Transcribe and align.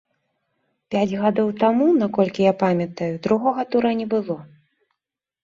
Пяць 0.95 1.17
гадоў 1.23 1.51
таму, 1.63 1.85
наколькі 2.03 2.47
я 2.47 2.53
памятаю, 2.65 3.11
другога 3.29 3.61
тура 3.75 3.95
не 4.03 4.11
было. 4.17 4.35